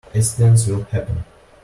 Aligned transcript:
Accidents 0.15 0.65
will 0.65 0.81
happen. 0.85 1.23